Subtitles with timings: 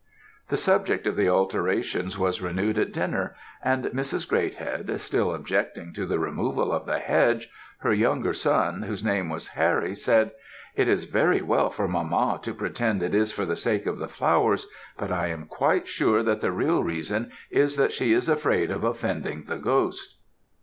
[0.49, 4.27] "The subject of the alterations was renewed at dinner, and Mrs.
[4.27, 9.49] Greathead, still objecting to the removal of the hedge, her younger son, whose name was
[9.49, 10.31] Harry, said,
[10.75, 14.07] 'It is very well for mamma to pretend it is for the sake of the
[14.07, 14.65] flowers,
[14.97, 18.83] but I am quite sure that the real reason is that she is afraid of
[18.83, 20.15] offending the ghost.'